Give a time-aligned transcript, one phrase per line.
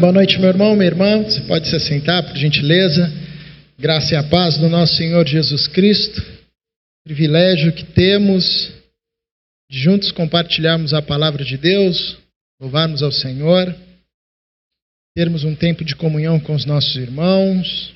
[0.00, 1.22] Boa noite, meu irmão, minha irmã.
[1.22, 3.08] Você pode se assentar, por gentileza.
[3.78, 6.20] Graça e a paz do nosso Senhor Jesus Cristo.
[7.04, 8.72] Privilégio que temos
[9.70, 12.18] de juntos compartilharmos a palavra de Deus,
[12.60, 13.72] louvarmos ao Senhor,
[15.14, 17.94] termos um tempo de comunhão com os nossos irmãos.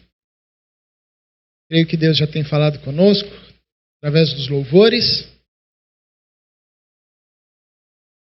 [1.68, 3.30] Creio que Deus já tem falado conosco
[3.98, 5.31] através dos louvores.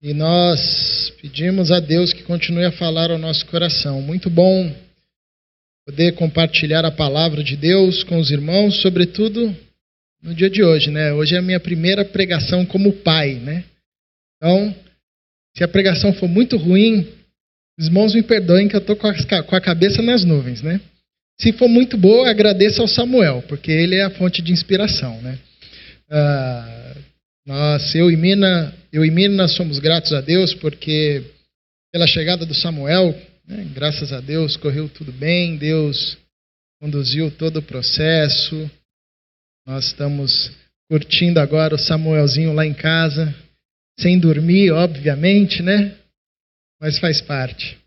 [0.07, 4.01] E nós pedimos a Deus que continue a falar ao nosso coração.
[4.01, 4.73] Muito bom
[5.85, 9.53] poder compartilhar a palavra de Deus com os irmãos, sobretudo
[10.23, 11.13] no dia de hoje, né?
[11.13, 13.65] Hoje é a minha primeira pregação como pai, né?
[14.37, 14.73] Então,
[15.57, 17.05] se a pregação for muito ruim,
[17.77, 20.81] os irmãos me perdoem que eu estou com, a cabeça nas nuvens, né?
[21.41, 25.37] Se for muito boa, agradeço ao Samuel, porque ele é a fonte de inspiração, né?
[26.09, 26.86] Ah,
[27.47, 31.23] nós, eu e Mina, eu e Mina somos gratos a Deus porque
[31.93, 33.15] pela chegada do Samuel,
[33.47, 36.19] né, graças a Deus, correu tudo bem, Deus
[36.81, 38.69] conduziu todo o processo.
[39.65, 40.51] Nós estamos
[40.91, 43.35] curtindo agora o Samuelzinho lá em casa,
[43.99, 45.97] sem dormir, obviamente, né?
[46.81, 47.79] Mas faz parte.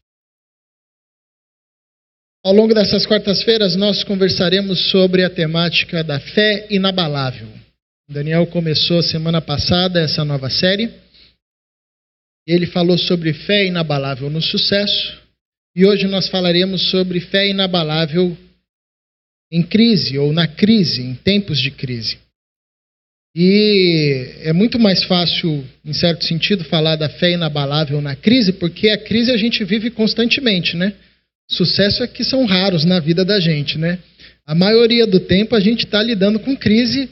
[2.43, 7.58] Ao longo dessas quartas-feiras, nós conversaremos sobre a temática da fé inabalável.
[8.11, 10.89] Daniel começou semana passada essa nova série.
[12.47, 15.15] Ele falou sobre fé inabalável no sucesso.
[15.75, 18.35] E hoje nós falaremos sobre fé inabalável
[19.51, 22.17] em crise ou na crise, em tempos de crise.
[23.35, 28.89] E é muito mais fácil, em certo sentido, falar da fé inabalável na crise, porque
[28.89, 30.95] a crise a gente vive constantemente, né?
[31.47, 33.99] Sucesso é que são raros na vida da gente, né?
[34.47, 37.07] A maioria do tempo a gente está lidando com crise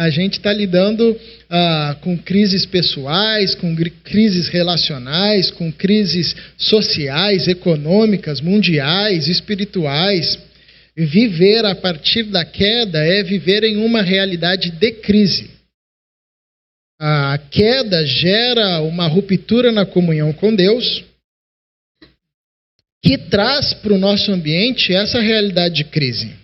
[0.00, 1.14] a gente está lidando
[1.50, 10.38] ah, com crises pessoais, com crises relacionais, com crises sociais, econômicas, mundiais, espirituais.
[10.96, 15.50] Viver a partir da queda é viver em uma realidade de crise.
[16.98, 21.04] A queda gera uma ruptura na comunhão com Deus,
[23.04, 26.40] que traz para o nosso ambiente essa realidade de crise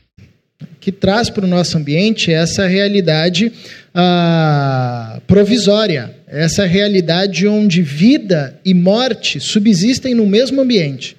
[0.87, 3.51] que traz para o nosso ambiente essa realidade
[3.93, 11.17] ah, provisória, essa realidade onde vida e morte subsistem no mesmo ambiente,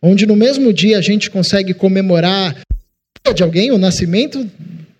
[0.00, 2.62] onde no mesmo dia a gente consegue comemorar
[3.34, 4.50] de alguém, o nascimento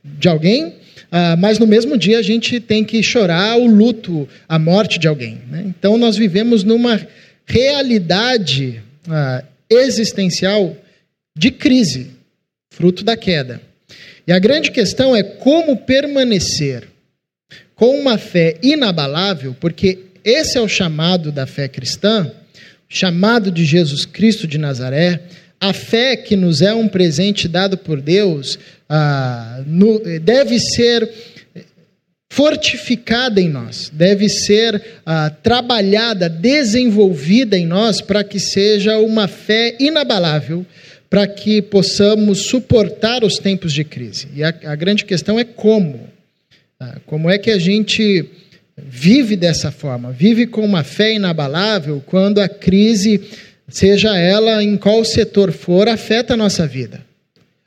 [0.04, 0.74] de alguém,
[1.10, 5.08] ah, mas no mesmo dia a gente tem que chorar o luto, a morte de
[5.08, 5.38] alguém.
[5.50, 5.64] Né?
[5.66, 7.00] Então nós vivemos numa
[7.46, 10.76] realidade ah, existencial
[11.34, 12.10] de crise,
[12.70, 13.69] fruto da queda.
[14.26, 16.88] E a grande questão é como permanecer
[17.74, 22.30] com uma fé inabalável, porque esse é o chamado da fé cristã,
[22.88, 25.22] chamado de Jesus Cristo de Nazaré,
[25.60, 31.08] a fé que nos é um presente dado por Deus ah, no, deve ser
[32.32, 39.76] fortificada em nós, deve ser ah, trabalhada, desenvolvida em nós para que seja uma fé
[39.78, 40.64] inabalável
[41.10, 44.28] para que possamos suportar os tempos de crise.
[44.32, 46.08] E a, a grande questão é como.
[46.78, 46.98] Tá?
[47.04, 48.24] Como é que a gente
[48.78, 50.12] vive dessa forma?
[50.12, 53.20] Vive com uma fé inabalável quando a crise,
[53.68, 57.00] seja ela em qual setor for, afeta a nossa vida.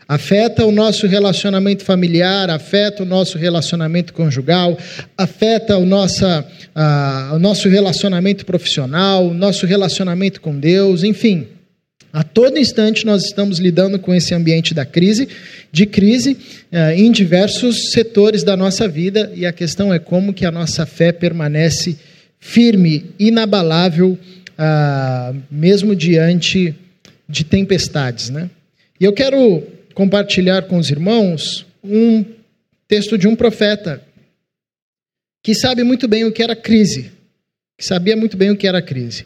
[0.07, 4.77] Afeta o nosso relacionamento familiar, afeta o nosso relacionamento conjugal,
[5.17, 11.47] afeta o, nossa, uh, o nosso relacionamento profissional, o nosso relacionamento com Deus, enfim.
[12.13, 15.27] A todo instante nós estamos lidando com esse ambiente da crise,
[15.71, 16.37] de crise
[16.71, 20.85] eh, em diversos setores da nossa vida, e a questão é como que a nossa
[20.85, 21.97] fé permanece
[22.39, 24.15] firme, inabalável,
[24.55, 26.75] ah, mesmo diante
[27.27, 28.29] de tempestades.
[28.29, 28.47] Né?
[28.99, 29.63] E eu quero
[29.95, 32.23] compartilhar com os irmãos um
[32.87, 34.03] texto de um profeta
[35.41, 37.11] que sabe muito bem o que era crise,
[37.75, 39.25] que sabia muito bem o que era crise,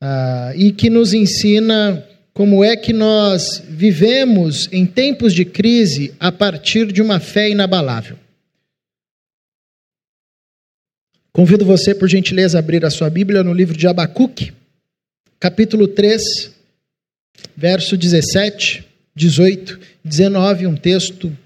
[0.00, 6.32] ah, e que nos ensina como é que nós vivemos em tempos de crise a
[6.32, 8.18] partir de uma fé inabalável.
[11.30, 14.52] Convido você, por gentileza, a abrir a sua Bíblia no livro de Abacuque,
[15.38, 16.22] capítulo 3,
[17.56, 21.36] verso 17, 18, 19, um texto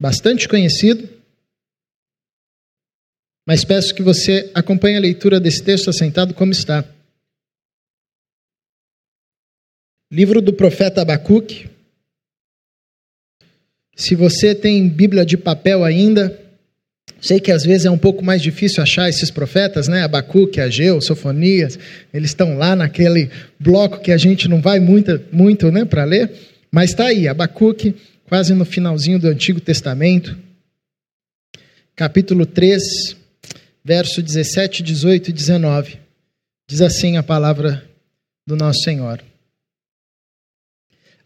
[0.00, 1.08] bastante conhecido.
[3.46, 6.84] Mas peço que você acompanhe a leitura desse texto assentado como está.
[10.10, 11.68] Livro do profeta Abacuque.
[13.94, 16.48] Se você tem Bíblia de papel ainda,
[17.20, 20.04] Sei que às vezes é um pouco mais difícil achar esses profetas, né?
[20.04, 21.78] Abacuque, Ageu, Sofonias,
[22.14, 23.28] eles estão lá naquele
[23.58, 26.30] bloco que a gente não vai muito, muito né, para ler,
[26.70, 27.96] mas está aí, Abacuque,
[28.28, 30.38] quase no finalzinho do Antigo Testamento,
[31.96, 33.16] capítulo 3,
[33.84, 35.98] verso 17, 18 e 19.
[36.68, 37.82] Diz assim a palavra
[38.46, 39.20] do nosso Senhor.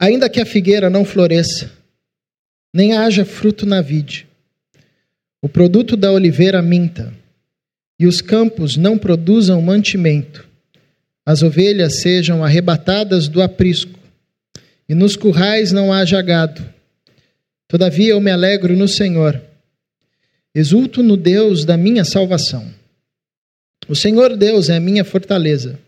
[0.02, 1.70] Ainda que a figueira não floresça,
[2.74, 4.26] nem haja fruto na vide,
[5.40, 7.14] o produto da oliveira minta,
[8.00, 10.44] e os campos não produzam mantimento,
[11.24, 13.96] as ovelhas sejam arrebatadas do aprisco,
[14.88, 16.68] e nos currais não haja gado.
[17.68, 19.40] Todavia eu me alegro no Senhor,
[20.52, 22.68] exulto no Deus da minha salvação.
[23.88, 25.78] O Senhor Deus é a minha fortaleza,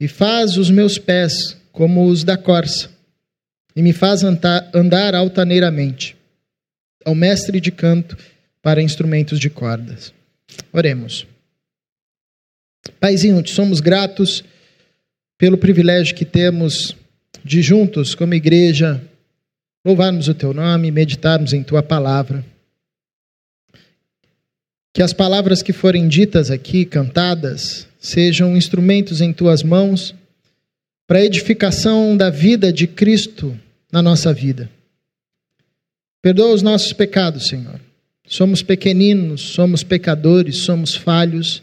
[0.00, 2.95] e faz os meus pés como os da corça,
[3.76, 6.16] e me faz andar altaneiramente.
[7.04, 8.16] Ao mestre de canto,
[8.62, 10.12] para instrumentos de cordas.
[10.72, 11.26] Oremos.
[12.98, 14.42] Paizinho, te somos gratos
[15.36, 16.96] pelo privilégio que temos
[17.44, 19.00] de juntos, como igreja,
[19.84, 22.44] louvarmos o teu nome, meditarmos em tua palavra.
[24.92, 30.14] Que as palavras que forem ditas aqui, cantadas, sejam instrumentos em tuas mãos
[31.06, 33.56] para a edificação da vida de Cristo
[33.96, 34.68] na nossa vida.
[36.20, 37.80] Perdoa os nossos pecados, Senhor.
[38.28, 41.62] Somos pequeninos, somos pecadores, somos falhos.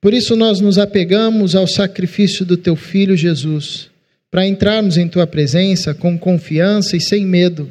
[0.00, 3.90] Por isso nós nos apegamos ao sacrifício do teu filho Jesus,
[4.30, 7.70] para entrarmos em tua presença com confiança e sem medo,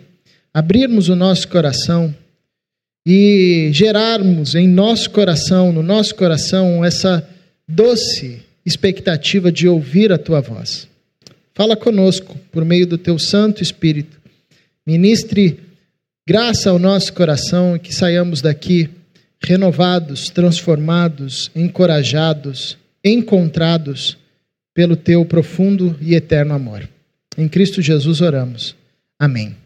[0.54, 2.14] abrirmos o nosso coração
[3.04, 7.28] e gerarmos em nosso coração, no nosso coração, essa
[7.68, 10.88] doce expectativa de ouvir a tua voz.
[11.58, 14.22] Fala conosco por meio do teu Santo Espírito.
[14.86, 15.60] Ministre
[16.24, 18.88] graça ao nosso coração e que saiamos daqui
[19.44, 24.20] renovados, transformados, encorajados, encontrados
[24.72, 26.88] pelo teu profundo e eterno amor.
[27.36, 28.76] Em Cristo Jesus oramos.
[29.18, 29.58] Amém.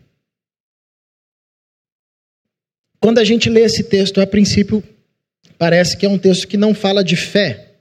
[3.01, 4.81] Quando a gente lê esse texto, a princípio,
[5.57, 7.73] parece que é um texto que não fala de fé.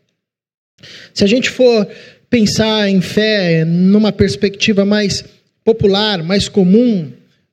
[1.15, 1.87] Se a gente for
[2.31, 5.25] pensar em fé numa perspectiva mais
[5.65, 7.13] popular, mais comum,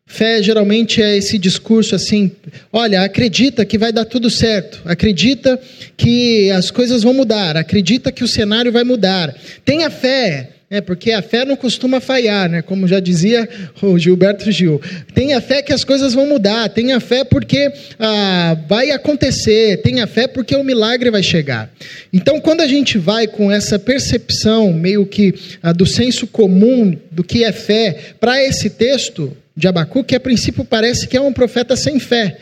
[0.09, 2.31] Fé geralmente é esse discurso assim:
[2.71, 5.59] olha, acredita que vai dar tudo certo, acredita
[5.97, 9.35] que as coisas vão mudar, acredita que o cenário vai mudar.
[9.65, 13.47] Tenha fé, né, porque a fé não costuma falhar, né, como já dizia
[13.81, 14.81] o Gilberto Gil.
[15.13, 20.27] Tenha fé que as coisas vão mudar, tenha fé porque ah, vai acontecer, tenha fé
[20.27, 21.71] porque o milagre vai chegar.
[22.11, 25.33] Então, quando a gente vai com essa percepção meio que
[25.63, 30.63] ah, do senso comum do que é fé para esse texto, de Abacuque, a princípio
[30.63, 32.37] parece que é um profeta sem fé.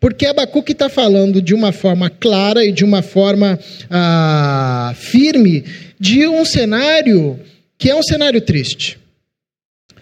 [0.00, 3.56] Porque Abacuque está falando de uma forma clara e de uma forma
[3.88, 5.64] ah, firme
[5.98, 7.38] de um cenário
[7.78, 8.98] que é um cenário triste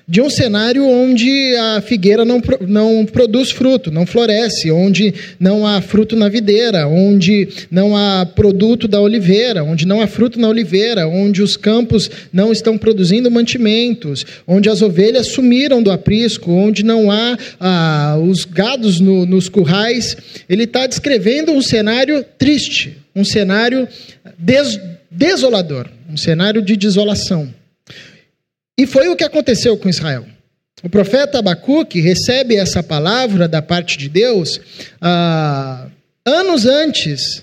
[0.06, 5.80] de um cenário onde a figueira não, não produz fruto, não floresce, onde não há
[5.80, 11.08] fruto na videira, onde não há produto da oliveira, onde não há fruto na oliveira,
[11.08, 17.10] onde os campos não estão produzindo mantimentos, onde as ovelhas sumiram do aprisco, onde não
[17.10, 20.16] há ah, os gados no, nos currais.
[20.48, 23.88] Ele está descrevendo um cenário triste, um cenário
[24.38, 24.78] des,
[25.10, 27.48] desolador, um cenário de desolação.
[28.78, 30.26] E foi o que aconteceu com Israel.
[30.82, 34.60] O profeta Abacuque recebe essa palavra da parte de Deus
[35.00, 35.88] ah,
[36.26, 37.42] anos antes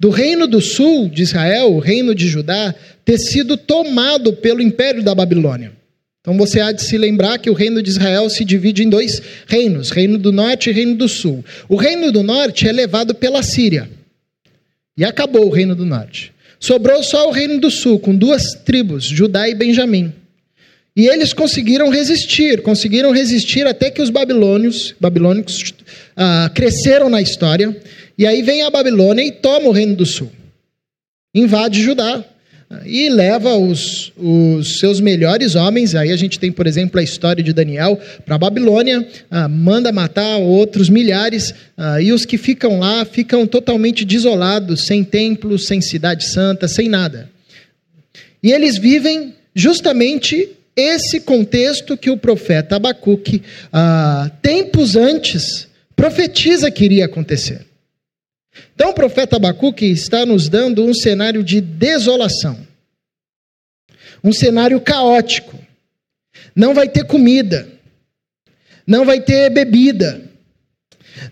[0.00, 2.74] do reino do sul de Israel, o reino de Judá,
[3.04, 5.72] ter sido tomado pelo império da Babilônia.
[6.20, 9.22] Então você há de se lembrar que o reino de Israel se divide em dois
[9.46, 11.44] reinos, reino do norte e reino do sul.
[11.68, 13.88] O reino do norte é levado pela Síria.
[14.96, 16.32] E acabou o reino do norte.
[16.58, 20.12] Sobrou só o reino do sul, com duas tribos, Judá e Benjamim.
[20.94, 25.72] E eles conseguiram resistir, conseguiram resistir até que os babilônios, babilônicos
[26.14, 27.74] ah, cresceram na história.
[28.18, 30.30] E aí vem a Babilônia e toma o reino do sul,
[31.34, 32.22] invade Judá
[32.84, 35.94] e leva os, os seus melhores homens.
[35.94, 39.92] Aí a gente tem, por exemplo, a história de Daniel para a Babilônia, ah, manda
[39.92, 45.80] matar outros milhares, ah, e os que ficam lá ficam totalmente desolados, sem templo, sem
[45.80, 47.30] cidade santa, sem nada.
[48.42, 56.84] E eles vivem justamente esse contexto que o profeta Abacuque, ah, tempos antes, profetiza que
[56.84, 57.66] iria acontecer.
[58.74, 62.58] Então, o profeta Abacuque está nos dando um cenário de desolação,
[64.22, 65.58] um cenário caótico.
[66.54, 67.68] Não vai ter comida,
[68.86, 70.22] não vai ter bebida,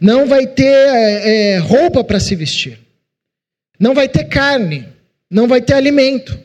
[0.00, 2.78] não vai ter é, roupa para se vestir,
[3.78, 4.88] não vai ter carne,
[5.30, 6.38] não vai ter alimento.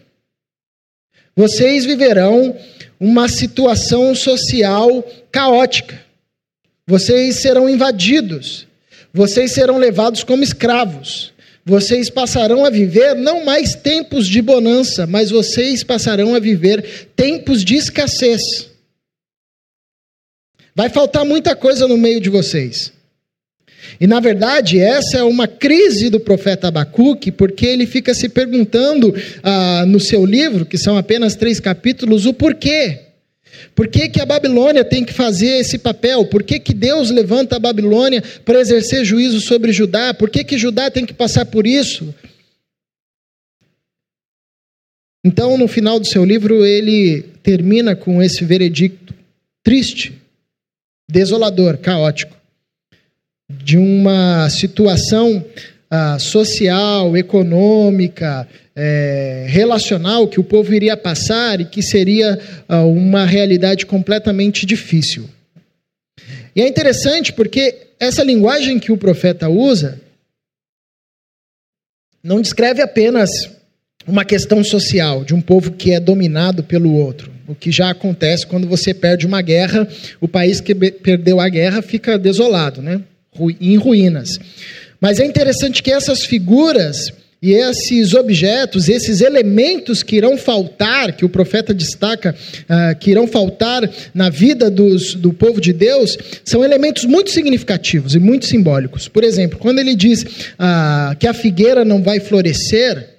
[1.35, 2.57] Vocês viverão
[2.99, 6.03] uma situação social caótica.
[6.87, 8.67] Vocês serão invadidos.
[9.13, 11.33] Vocês serão levados como escravos.
[11.65, 17.63] Vocês passarão a viver não mais tempos de bonança, mas vocês passarão a viver tempos
[17.63, 18.69] de escassez.
[20.75, 22.93] Vai faltar muita coisa no meio de vocês.
[23.99, 29.13] E na verdade, essa é uma crise do profeta Abacuque, porque ele fica se perguntando
[29.41, 32.99] ah, no seu livro, que são apenas três capítulos, o porquê.
[33.73, 36.25] Por que, que a Babilônia tem que fazer esse papel?
[36.25, 40.13] Por que, que Deus levanta a Babilônia para exercer juízo sobre Judá?
[40.13, 42.13] Por que, que Judá tem que passar por isso?
[45.23, 49.13] Então, no final do seu livro, ele termina com esse veredicto
[49.63, 50.13] triste,
[51.09, 52.34] desolador, caótico
[53.49, 55.43] de uma situação
[55.89, 63.25] ah, social, econômica, é, relacional que o povo iria passar e que seria ah, uma
[63.25, 65.29] realidade completamente difícil.
[66.55, 70.01] E é interessante porque essa linguagem que o profeta usa
[72.23, 73.29] não descreve apenas
[74.07, 77.31] uma questão social de um povo que é dominado pelo outro.
[77.47, 79.87] O que já acontece quando você perde uma guerra,
[80.19, 83.01] o país que perdeu a guerra fica desolado, né?
[83.59, 84.37] Em ruínas.
[84.99, 87.11] Mas é interessante que essas figuras
[87.45, 93.27] e esses objetos, esses elementos que irão faltar, que o profeta destaca, uh, que irão
[93.27, 99.07] faltar na vida dos, do povo de Deus, são elementos muito significativos e muito simbólicos.
[99.07, 103.09] Por exemplo, quando ele diz uh, que a figueira não vai florescer,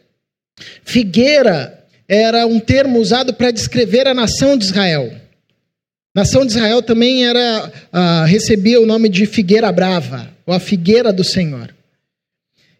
[0.83, 5.13] figueira era um termo usado para descrever a nação de Israel.
[6.17, 11.13] Nação de Israel também era ah, recebia o nome de figueira brava, ou a figueira
[11.13, 11.75] do Senhor.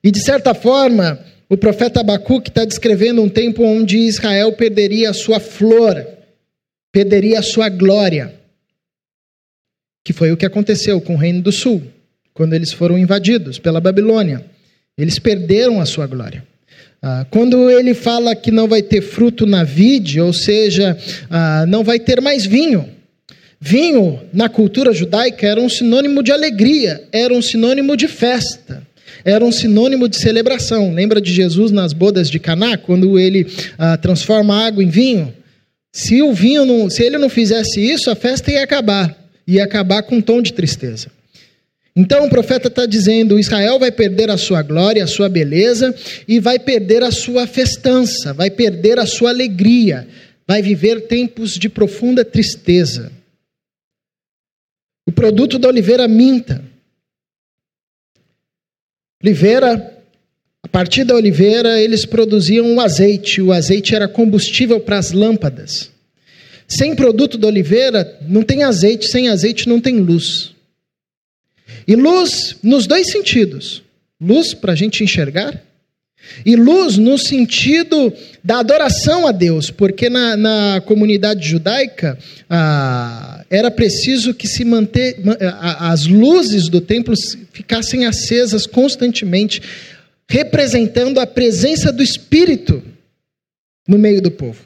[0.03, 5.13] E de certa forma, o profeta Abacuque está descrevendo um tempo onde Israel perderia a
[5.13, 6.03] sua flor,
[6.91, 8.35] perderia a sua glória,
[10.03, 11.83] que foi o que aconteceu com o Reino do Sul,
[12.33, 14.47] quando eles foram invadidos pela Babilônia.
[14.97, 16.43] Eles perderam a sua glória.
[17.03, 20.97] Ah, quando ele fala que não vai ter fruto na vide, ou seja,
[21.29, 22.96] ah, não vai ter mais vinho,
[23.61, 28.87] Vinho, na cultura judaica, era um sinônimo de alegria, era um sinônimo de festa,
[29.25, 30.93] era um sinônimo de celebração.
[30.93, 33.47] Lembra de Jesus nas bodas de Caná, quando ele
[33.79, 35.33] ah, transforma água em vinho?
[35.91, 39.17] Se o vinho não, se ele não fizesse isso, a festa ia acabar,
[39.49, 41.09] ia acabar com um tom de tristeza.
[41.97, 45.95] Então o profeta está dizendo: Israel vai perder a sua glória, a sua beleza,
[46.29, 50.07] e vai perder a sua festança, vai perder a sua alegria,
[50.47, 53.16] vai viver tempos de profunda tristeza.
[55.07, 56.65] O produto da oliveira minta.
[59.23, 60.03] Oliveira,
[60.63, 63.41] a partir da oliveira, eles produziam o azeite.
[63.41, 65.91] O azeite era combustível para as lâmpadas.
[66.69, 69.07] Sem produto da oliveira, não tem azeite.
[69.07, 70.55] Sem azeite, não tem luz.
[71.87, 73.83] E luz nos dois sentidos:
[74.21, 75.66] luz para a gente enxergar
[76.45, 82.19] e luz no sentido da adoração a Deus, porque na, na comunidade judaica
[82.49, 85.17] ah, era preciso que se manter,
[85.79, 87.15] as luzes do templo
[87.53, 89.61] ficassem acesas constantemente,
[90.29, 92.83] representando a presença do Espírito
[93.87, 94.65] no meio do povo.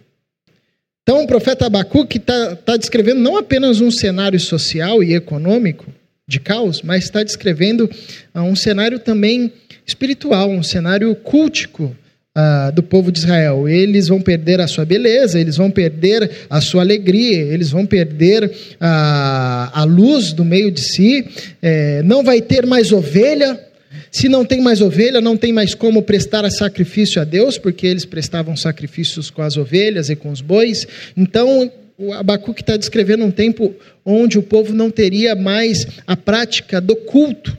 [1.03, 5.87] Então o profeta Abacuque está tá descrevendo não apenas um cenário social e econômico
[6.27, 7.91] de caos, mas está descrevendo
[8.33, 9.53] ah, um cenário também
[9.91, 11.95] espiritual, um cenário cultico
[12.37, 13.69] uh, do povo de Israel.
[13.69, 18.45] Eles vão perder a sua beleza, eles vão perder a sua alegria, eles vão perder
[18.45, 21.27] uh, a luz do meio de si,
[21.61, 23.59] é, não vai ter mais ovelha.
[24.13, 28.05] Se não tem mais ovelha, não tem mais como prestar sacrifício a Deus, porque eles
[28.05, 30.87] prestavam sacrifícios com as ovelhas e com os bois.
[31.17, 36.81] Então, o Abacuque está descrevendo um tempo onde o povo não teria mais a prática
[36.81, 37.57] do culto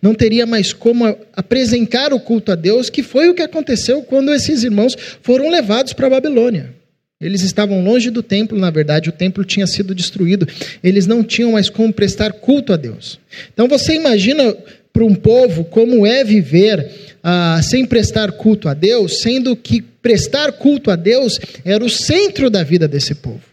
[0.00, 4.32] não teria mais como apresentar o culto a Deus, que foi o que aconteceu quando
[4.32, 6.70] esses irmãos foram levados para a Babilônia.
[7.20, 10.46] Eles estavam longe do templo, na verdade, o templo tinha sido destruído.
[10.82, 13.20] Eles não tinham mais como prestar culto a Deus.
[13.52, 14.56] Então você imagina
[14.92, 16.90] para um povo como é viver
[17.22, 22.50] ah, sem prestar culto a Deus, sendo que prestar culto a Deus era o centro
[22.50, 23.51] da vida desse povo.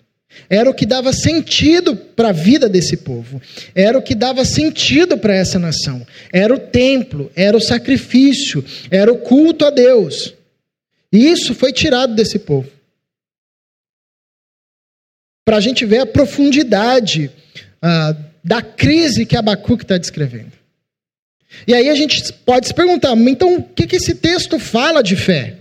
[0.50, 3.42] Era o que dava sentido para a vida desse povo.
[3.74, 6.06] Era o que dava sentido para essa nação.
[6.32, 10.34] Era o templo, era o sacrifício, era o culto a Deus.
[11.12, 12.70] E isso foi tirado desse povo.
[15.44, 17.32] Para a gente ver a profundidade
[17.82, 20.52] ah, da crise que Abacuque está descrevendo.
[21.68, 25.16] E aí a gente pode se perguntar, então o que, que esse texto fala de
[25.16, 25.56] fé?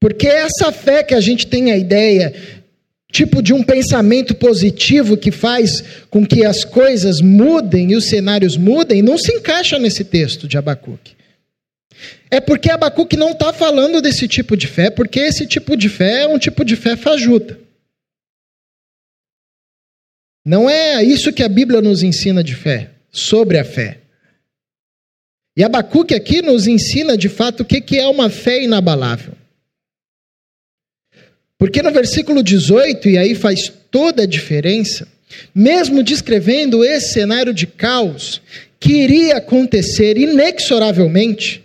[0.00, 2.34] Porque essa fé que a gente tem a ideia,
[3.14, 8.56] tipo de um pensamento positivo que faz com que as coisas mudem e os cenários
[8.56, 11.14] mudem, não se encaixa nesse texto de Abacuque.
[12.28, 16.22] É porque Abacuque não está falando desse tipo de fé, porque esse tipo de fé
[16.22, 17.56] é um tipo de fé fajuta.
[20.44, 24.00] Não é isso que a Bíblia nos ensina de fé, sobre a fé.
[25.56, 29.43] E Abacuque aqui nos ensina de fato o que é uma fé inabalável.
[31.64, 35.08] Porque no versículo 18, e aí faz toda a diferença,
[35.54, 38.42] mesmo descrevendo esse cenário de caos
[38.78, 41.64] que iria acontecer inexoravelmente,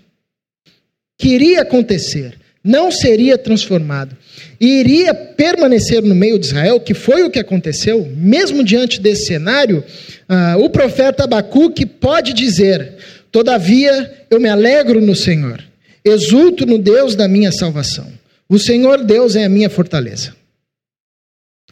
[1.17, 4.15] que iria acontecer, não seria transformado,
[4.57, 9.25] e iria permanecer no meio de Israel, que foi o que aconteceu, mesmo diante desse
[9.25, 9.83] cenário,
[10.29, 12.93] uh, o profeta Abacuque pode dizer:
[13.29, 15.61] Todavia eu me alegro no Senhor,
[16.05, 18.18] exulto no Deus da minha salvação.
[18.49, 20.35] O Senhor Deus é a minha fortaleza.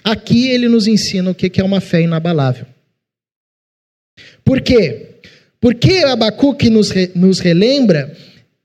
[0.03, 2.67] Aqui ele nos ensina o que é uma fé inabalável.
[4.45, 5.15] Por quê?
[5.59, 8.15] Porque Abacuque nos, nos relembra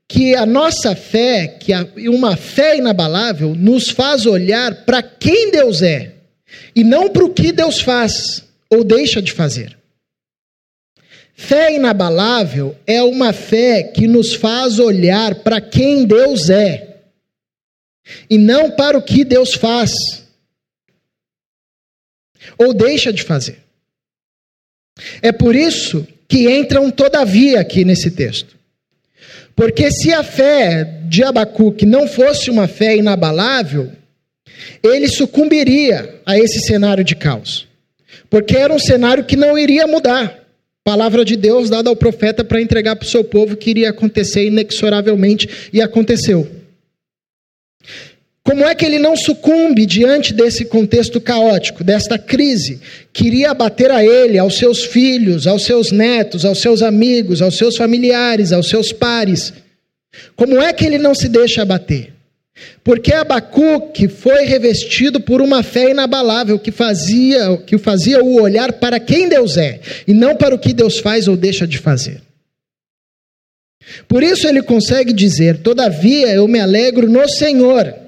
[0.07, 5.81] que a nossa fé, que a, uma fé inabalável, nos faz olhar para quem Deus
[5.81, 6.13] é
[6.75, 9.75] e não para o que Deus faz ou deixa de fazer.
[11.33, 16.92] Fé inabalável é uma fé que nos faz olhar para quem Deus é
[18.29, 19.91] e não para o que Deus faz
[22.57, 23.59] ou deixa de fazer.
[25.21, 28.55] É por isso que entra um todavia aqui nesse texto.
[29.55, 33.91] Porque se a fé de Abacuque não fosse uma fé inabalável,
[34.81, 37.67] ele sucumbiria a esse cenário de caos.
[38.29, 40.41] Porque era um cenário que não iria mudar.
[40.83, 44.47] Palavra de Deus dada ao profeta para entregar para o seu povo que iria acontecer
[44.47, 46.62] inexoravelmente e aconteceu.
[48.45, 52.81] Como é que ele não sucumbe diante desse contexto caótico, desta crise?
[53.13, 57.77] Queria abater a ele, aos seus filhos, aos seus netos, aos seus amigos, aos seus
[57.77, 59.53] familiares, aos seus pares.
[60.35, 62.11] Como é que ele não se deixa abater?
[62.83, 68.99] Porque Abacuque foi revestido por uma fé inabalável que fazia, que fazia o olhar para
[68.99, 72.21] quem Deus é e não para o que Deus faz ou deixa de fazer.
[74.07, 78.02] Por isso ele consegue dizer: Todavia eu me alegro no Senhor.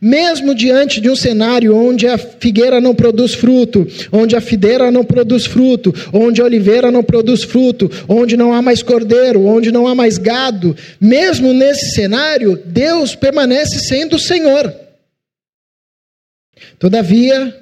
[0.00, 5.04] Mesmo diante de um cenário onde a figueira não produz fruto, onde a fideira não
[5.04, 9.86] produz fruto, onde a oliveira não produz fruto, onde não há mais cordeiro, onde não
[9.86, 14.74] há mais gado, mesmo nesse cenário, Deus permanece sendo o Senhor.
[16.78, 17.56] Todavia,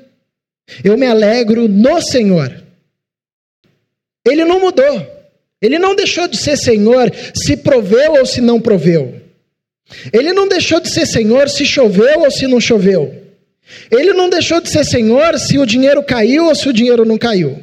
[0.83, 2.63] eu me alegro no Senhor.
[4.27, 5.21] Ele não mudou.
[5.63, 9.21] Ele não deixou de ser Senhor se proveu ou se não proveu.
[10.13, 13.15] Ele não deixou de ser senhor se choveu ou se não choveu.
[13.91, 17.19] Ele não deixou de ser senhor se o dinheiro caiu ou se o dinheiro não
[17.19, 17.59] caiu.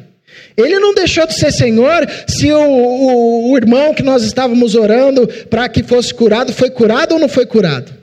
[0.56, 5.28] Ele não deixou de ser senhor se o, o, o irmão que nós estávamos orando
[5.50, 7.96] para que fosse curado foi curado ou não foi curado.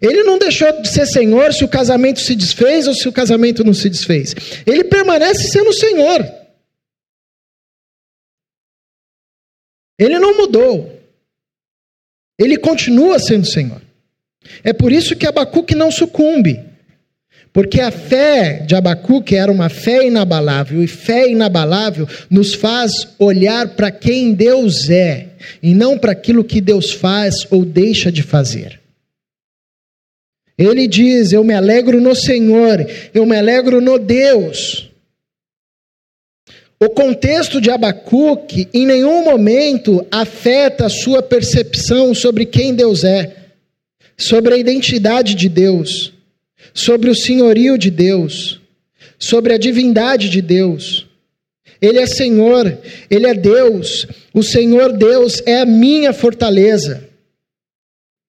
[0.00, 3.64] Ele não deixou de ser senhor se o casamento se desfez ou se o casamento
[3.64, 4.34] não se desfez.
[4.66, 6.24] Ele permanece sendo senhor.
[9.98, 10.95] Ele não mudou.
[12.38, 13.80] Ele continua sendo Senhor.
[14.62, 16.60] É por isso que Abacuque não sucumbe.
[17.52, 23.68] Porque a fé de Abacuque era uma fé inabalável, e fé inabalável nos faz olhar
[23.68, 25.28] para quem Deus é,
[25.62, 28.78] e não para aquilo que Deus faz ou deixa de fazer.
[30.58, 34.90] Ele diz: Eu me alegro no Senhor, eu me alegro no Deus.
[36.78, 43.34] O contexto de Abacuque em nenhum momento afeta a sua percepção sobre quem Deus é,
[44.16, 46.12] sobre a identidade de Deus,
[46.74, 48.60] sobre o senhorio de Deus,
[49.18, 51.06] sobre a divindade de Deus.
[51.80, 52.78] Ele é Senhor,
[53.10, 57.08] Ele é Deus, o Senhor Deus é a minha fortaleza.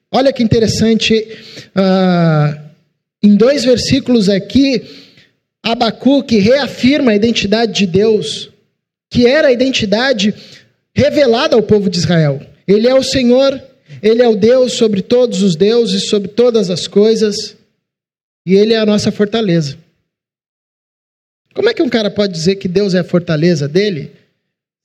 [0.10, 1.28] Olha que interessante,
[1.76, 2.60] uh,
[3.22, 4.84] em dois versículos aqui,
[5.64, 8.50] Abacuque reafirma a identidade de Deus,
[9.10, 10.34] que era a identidade
[10.94, 12.42] revelada ao povo de Israel.
[12.68, 13.62] Ele é o Senhor,
[14.02, 17.56] ele é o Deus sobre todos os deuses, sobre todas as coisas,
[18.46, 19.78] e ele é a nossa fortaleza.
[21.54, 24.12] Como é que um cara pode dizer que Deus é a fortaleza dele,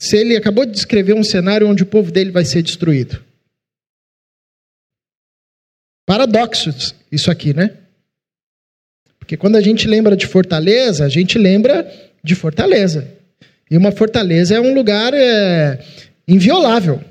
[0.00, 3.22] se ele acabou de descrever um cenário onde o povo dele vai ser destruído?
[6.06, 7.78] Paradoxos, isso aqui, né?
[9.32, 11.90] Porque quando a gente lembra de fortaleza, a gente lembra
[12.22, 13.08] de fortaleza.
[13.70, 15.78] E uma fortaleza é um lugar é,
[16.28, 17.02] inviolável.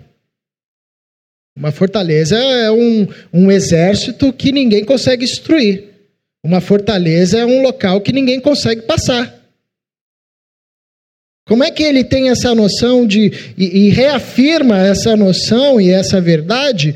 [1.58, 5.86] Uma fortaleza é um, um exército que ninguém consegue destruir.
[6.44, 9.42] Uma fortaleza é um local que ninguém consegue passar.
[11.48, 13.32] Como é que ele tem essa noção de.
[13.58, 16.96] e, e reafirma essa noção e essa verdade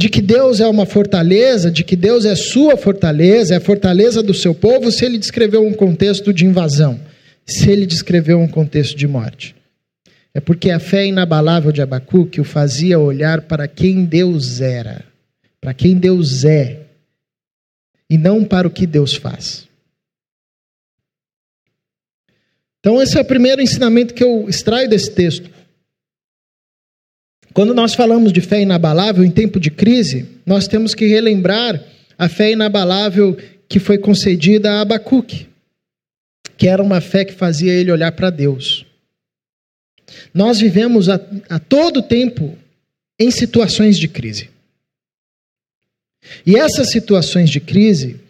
[0.00, 4.22] de que Deus é uma fortaleza, de que Deus é sua fortaleza, é a fortaleza
[4.22, 6.98] do seu povo, se ele descreveu um contexto de invasão,
[7.44, 9.54] se ele descreveu um contexto de morte.
[10.32, 15.04] É porque a fé inabalável de Abacuque o fazia olhar para quem Deus era,
[15.60, 16.80] para quem Deus é,
[18.08, 19.68] e não para o que Deus faz.
[22.78, 25.50] Então, esse é o primeiro ensinamento que eu extraio desse texto.
[27.52, 31.82] Quando nós falamos de fé inabalável em tempo de crise, nós temos que relembrar
[32.16, 33.36] a fé inabalável
[33.68, 35.48] que foi concedida a Abacuque,
[36.56, 38.86] que era uma fé que fazia ele olhar para Deus.
[40.32, 42.56] Nós vivemos a, a todo tempo
[43.18, 44.48] em situações de crise.
[46.46, 48.20] E essas situações de crise,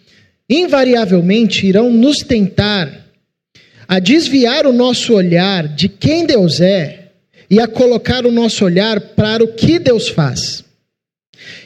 [0.48, 3.06] invariavelmente, irão nos tentar
[3.86, 6.99] a desviar o nosso olhar de quem Deus é
[7.50, 10.64] e a colocar o nosso olhar para o que Deus faz.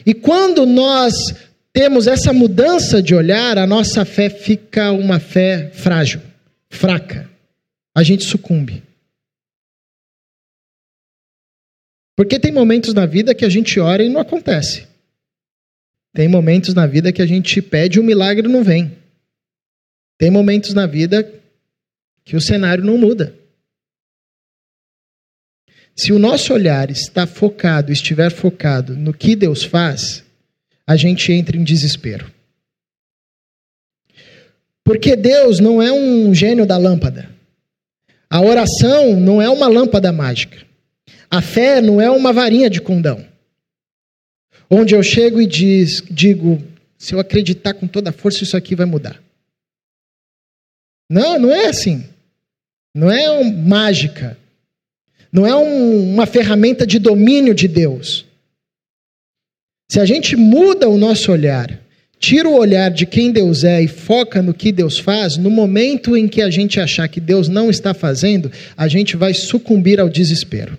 [0.05, 1.13] E quando nós
[1.71, 6.21] temos essa mudança de olhar, a nossa fé fica uma fé frágil,
[6.69, 7.29] fraca.
[7.93, 8.81] A gente sucumbe.
[12.15, 14.87] Porque tem momentos na vida que a gente ora e não acontece.
[16.13, 18.97] Tem momentos na vida que a gente pede e o milagre não vem.
[20.17, 21.29] Tem momentos na vida
[22.23, 23.35] que o cenário não muda.
[25.95, 30.23] Se o nosso olhar está focado, estiver focado no que Deus faz,
[30.85, 32.29] a gente entra em desespero.
[34.83, 37.33] Porque Deus não é um gênio da lâmpada.
[38.29, 40.65] A oração não é uma lâmpada mágica.
[41.31, 43.25] A fé não é uma varinha de condão.
[44.69, 46.61] Onde eu chego e diz, digo,
[46.97, 49.21] se eu acreditar com toda a força, isso aqui vai mudar.
[51.09, 52.07] Não, não é assim.
[52.93, 54.37] Não é um, mágica.
[55.35, 58.25] Não é um, uma ferramenta de domínio de Deus.
[59.91, 61.77] Se a gente muda o nosso olhar,
[62.17, 66.15] tira o olhar de quem Deus é e foca no que Deus faz, no momento
[66.15, 70.07] em que a gente achar que Deus não está fazendo, a gente vai sucumbir ao
[70.07, 70.77] desespero.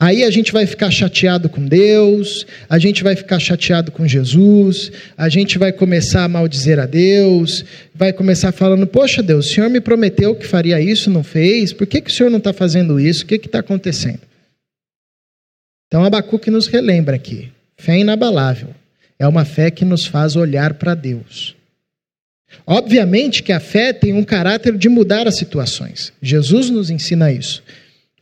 [0.00, 4.90] Aí a gente vai ficar chateado com Deus, a gente vai ficar chateado com Jesus,
[5.14, 9.68] a gente vai começar a maldizer a Deus, vai começar falando: Poxa, Deus, o Senhor
[9.68, 12.98] me prometeu que faria isso, não fez, por que, que o Senhor não está fazendo
[12.98, 13.24] isso?
[13.24, 14.20] O que está acontecendo?
[15.86, 18.70] Então Abacuque nos relembra aqui: fé inabalável
[19.18, 21.54] é uma fé que nos faz olhar para Deus.
[22.66, 26.10] Obviamente que a fé tem um caráter de mudar as situações.
[26.22, 27.62] Jesus nos ensina isso.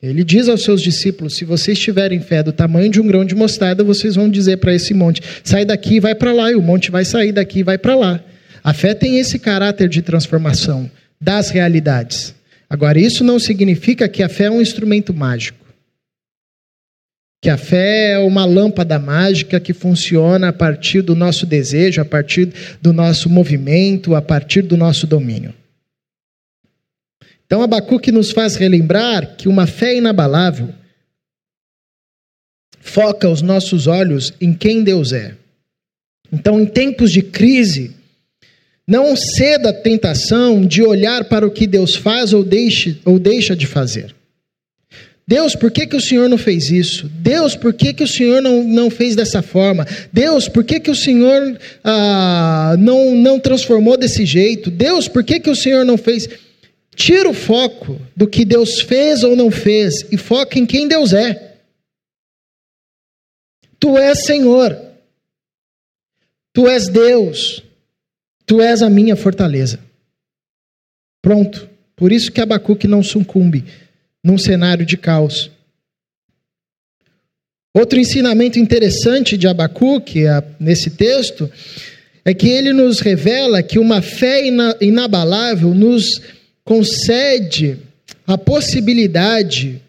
[0.02, 3.34] Ele diz aos seus discípulos: se vocês tiverem fé do tamanho de um grão de
[3.34, 6.62] mostarda, vocês vão dizer para esse monte: sai daqui e vai para lá, e o
[6.62, 8.20] monte vai sair daqui e vai para lá.
[8.62, 12.34] A fé tem esse caráter de transformação das realidades.
[12.70, 15.66] Agora, isso não significa que a fé é um instrumento mágico.
[17.40, 22.04] Que a fé é uma lâmpada mágica que funciona a partir do nosso desejo, a
[22.04, 25.54] partir do nosso movimento, a partir do nosso domínio.
[27.48, 30.68] Então, Abacuque nos faz relembrar que uma fé inabalável
[32.78, 35.34] foca os nossos olhos em quem Deus é.
[36.30, 37.96] Então, em tempos de crise,
[38.86, 43.56] não ceda à tentação de olhar para o que Deus faz ou, deixe, ou deixa
[43.56, 44.14] de fazer.
[45.26, 47.10] Deus, por que, que o Senhor não fez isso?
[47.14, 49.86] Deus, por que, que o Senhor não, não fez dessa forma?
[50.12, 54.70] Deus, por que, que o Senhor ah, não, não transformou desse jeito?
[54.70, 56.28] Deus, por que, que o Senhor não fez.
[56.98, 61.12] Tira o foco do que Deus fez ou não fez e foca em quem Deus
[61.12, 61.54] é.
[63.78, 64.76] Tu és Senhor.
[66.52, 67.62] Tu és Deus.
[68.44, 69.78] Tu és a minha fortaleza.
[71.22, 71.70] Pronto.
[71.94, 73.64] Por isso que Abacuque não sucumbe
[74.22, 75.52] num cenário de caos.
[77.72, 80.24] Outro ensinamento interessante de Abacuque
[80.58, 81.48] nesse texto
[82.24, 84.42] é que ele nos revela que uma fé
[84.80, 86.37] inabalável nos
[86.68, 87.78] concede
[88.26, 89.82] a possibilidade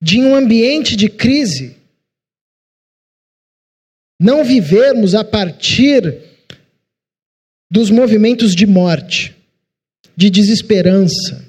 [0.00, 1.76] de, em um ambiente de crise,
[4.18, 6.22] não vivermos a partir
[7.70, 9.36] dos movimentos de morte,
[10.16, 11.44] de desesperança,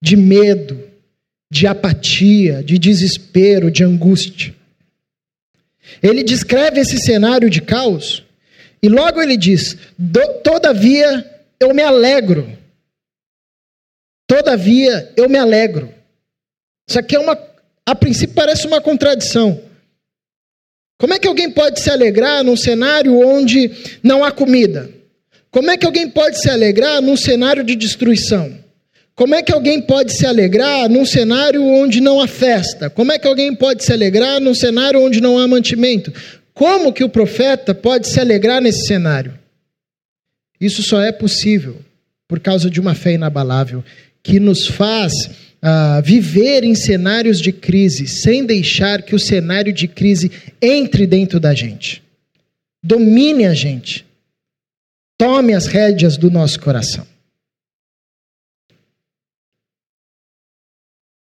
[0.00, 0.80] de medo,
[1.50, 4.54] de apatia, de desespero, de angústia.
[6.00, 8.25] Ele descreve esse cenário de caos
[8.82, 9.76] e logo ele diz:
[10.42, 11.24] Todavia
[11.58, 12.56] eu me alegro.
[14.28, 15.92] Todavia eu me alegro.
[16.88, 17.38] Isso aqui é uma.
[17.84, 19.60] A princípio parece uma contradição.
[20.98, 23.70] Como é que alguém pode se alegrar num cenário onde
[24.02, 24.90] não há comida?
[25.50, 28.58] Como é que alguém pode se alegrar num cenário de destruição?
[29.14, 32.90] Como é que alguém pode se alegrar num cenário onde não há festa?
[32.90, 36.12] Como é que alguém pode se alegrar num cenário onde não há mantimento?
[36.56, 39.38] Como que o profeta pode se alegrar nesse cenário?
[40.58, 41.84] Isso só é possível
[42.26, 43.84] por causa de uma fé inabalável
[44.22, 49.86] que nos faz uh, viver em cenários de crise sem deixar que o cenário de
[49.86, 52.02] crise entre dentro da gente,
[52.82, 54.06] domine a gente,
[55.18, 57.06] tome as rédeas do nosso coração.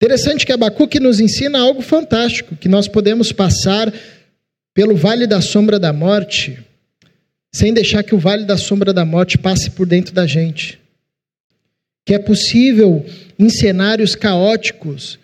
[0.01, 3.93] Interessante que Abacuque nos ensina algo fantástico, que nós podemos passar
[4.77, 6.63] pelo vale da sombra da morte,
[7.51, 10.79] sem deixar que o vale da sombra da morte passe por dentro da gente.
[12.05, 13.03] Que é possível,
[13.39, 15.19] em cenários caóticos,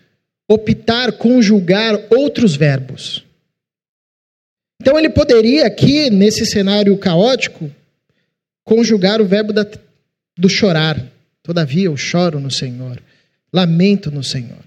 [0.48, 3.22] optar, conjugar outros verbos.
[4.80, 7.70] Então ele poderia aqui, nesse cenário caótico,
[8.64, 9.66] conjugar o verbo da,
[10.34, 10.98] do chorar.
[11.42, 12.98] Todavia eu choro no Senhor
[13.52, 14.64] lamento no Senhor.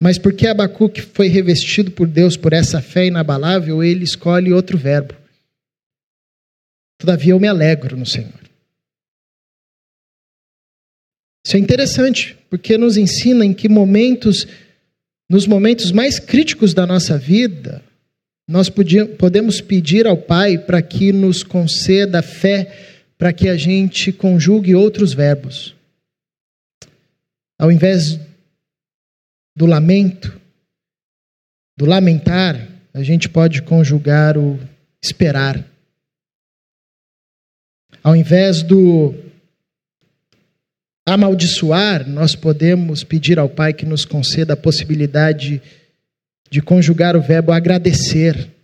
[0.00, 5.14] Mas porque Abacuque foi revestido por Deus por essa fé inabalável, ele escolhe outro verbo.
[6.98, 8.32] Todavia eu me alegro no Senhor.
[11.44, 14.46] Isso é interessante, porque nos ensina em que momentos,
[15.28, 17.82] nos momentos mais críticos da nossa vida,
[18.46, 22.72] nós podemos pedir ao Pai para que nos conceda fé,
[23.16, 25.74] para que a gente conjugue outros verbos.
[27.58, 28.18] Ao invés
[29.58, 30.40] do lamento,
[31.76, 32.54] do lamentar,
[32.94, 34.56] a gente pode conjugar o
[35.02, 35.68] esperar.
[38.00, 39.12] Ao invés do
[41.04, 45.60] amaldiçoar, nós podemos pedir ao Pai que nos conceda a possibilidade
[46.48, 48.54] de conjugar o verbo agradecer.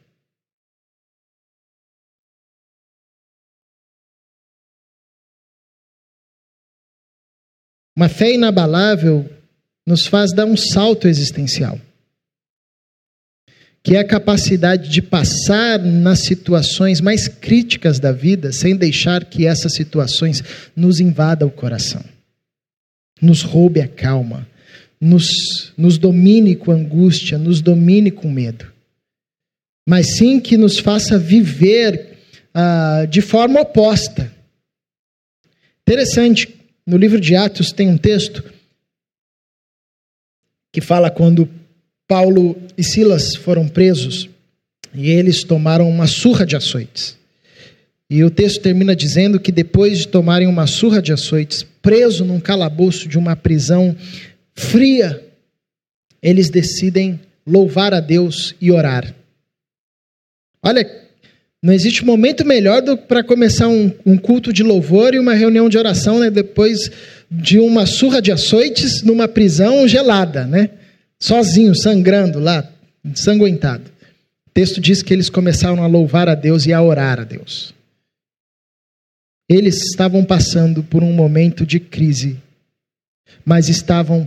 [7.96, 9.28] Uma fé inabalável
[9.86, 11.78] nos faz dar um salto existencial,
[13.82, 19.46] que é a capacidade de passar nas situações mais críticas da vida sem deixar que
[19.46, 20.42] essas situações
[20.74, 22.02] nos invadam o coração,
[23.20, 24.48] nos roube a calma,
[24.98, 28.72] nos, nos domine com angústia, nos domine com medo,
[29.86, 32.16] mas sim que nos faça viver
[32.54, 34.32] uh, de forma oposta.
[35.82, 36.48] Interessante,
[36.86, 38.53] no livro de Atos tem um texto
[40.74, 41.48] que fala quando
[42.08, 44.28] Paulo e Silas foram presos
[44.92, 47.16] e eles tomaram uma surra de açoites.
[48.10, 52.40] E o texto termina dizendo que depois de tomarem uma surra de açoites, preso num
[52.40, 53.94] calabouço de uma prisão
[54.52, 55.24] fria,
[56.20, 59.14] eles decidem louvar a Deus e orar.
[60.60, 61.04] Olha
[61.64, 65.78] não existe momento melhor para começar um, um, culto de louvor e uma reunião de
[65.78, 66.28] oração, né?
[66.28, 66.90] Depois
[67.30, 70.70] de uma surra de açoites numa prisão gelada, né?
[71.18, 72.70] Sozinho, sangrando lá,
[73.04, 73.84] ensanguentado.
[74.46, 77.74] O texto diz que eles começaram a louvar a Deus e a orar a Deus.
[79.48, 82.40] Eles estavam passando por um momento de crise,
[83.44, 84.26] mas estavam,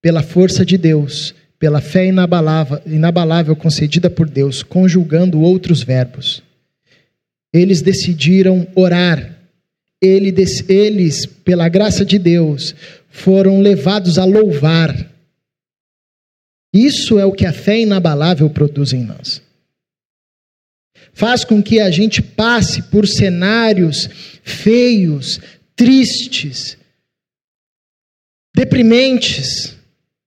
[0.00, 6.42] pela força de Deus, pela fé inabalável, inabalável concedida por Deus, conjugando outros verbos
[7.52, 9.31] eles decidiram orar.
[10.02, 12.74] Eles, pela graça de Deus,
[13.08, 15.08] foram levados a louvar.
[16.74, 19.40] Isso é o que a fé inabalável produz em nós.
[21.14, 24.08] Faz com que a gente passe por cenários
[24.42, 25.38] feios,
[25.76, 26.76] tristes,
[28.52, 29.76] deprimentes,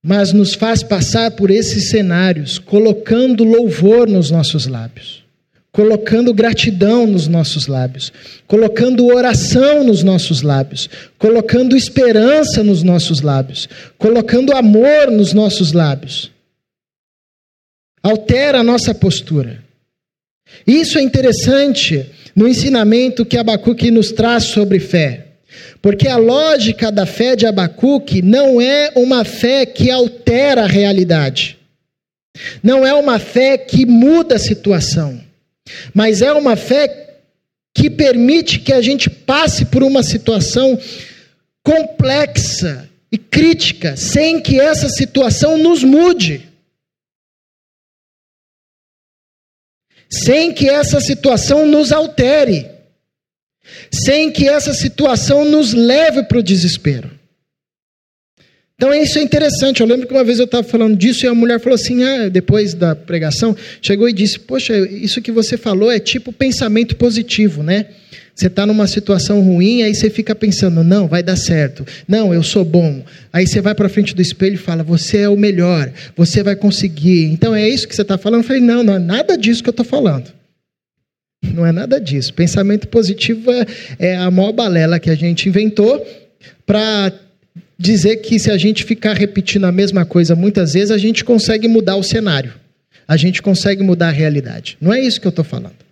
[0.01, 5.24] mas nos faz passar por esses cenários colocando louvor nos nossos lábios
[5.75, 8.09] colocando gratidão nos nossos lábios,
[8.47, 16.31] colocando oração nos nossos lábios, colocando esperança nos nossos lábios, colocando amor nos nossos lábios.
[18.01, 19.61] Altera a nossa postura.
[20.65, 25.25] Isso é interessante no ensinamento que Abacuque nos traz sobre fé.
[25.81, 31.57] Porque a lógica da fé de Abacuque não é uma fé que altera a realidade.
[32.63, 35.24] Não é uma fé que muda a situação.
[35.93, 37.19] Mas é uma fé
[37.73, 40.79] que permite que a gente passe por uma situação
[41.63, 46.47] complexa e crítica, sem que essa situação nos mude.
[50.09, 52.69] Sem que essa situação nos altere.
[53.91, 57.14] Sem que essa situação nos leve para o desespero.
[58.75, 59.79] Então isso é interessante.
[59.79, 62.27] Eu lembro que uma vez eu estava falando disso e a mulher falou assim, ah,
[62.27, 67.63] depois da pregação, chegou e disse: Poxa, isso que você falou é tipo pensamento positivo,
[67.63, 67.87] né?
[68.35, 71.85] Você está numa situação ruim, aí você fica pensando, não, vai dar certo.
[72.05, 73.01] Não, eu sou bom.
[73.31, 76.53] Aí você vai para frente do espelho e fala, você é o melhor, você vai
[76.53, 77.27] conseguir.
[77.27, 78.41] Então é isso que você está falando?
[78.41, 80.33] Eu falei, não, não é nada disso que eu estou falando.
[81.53, 82.33] Não é nada disso.
[82.33, 83.65] Pensamento positivo é,
[83.99, 86.05] é a maior balela que a gente inventou
[86.65, 87.13] para
[87.77, 91.67] dizer que se a gente ficar repetindo a mesma coisa muitas vezes, a gente consegue
[91.67, 92.53] mudar o cenário.
[93.07, 94.77] A gente consegue mudar a realidade.
[94.81, 95.85] Não é isso que eu estou falando.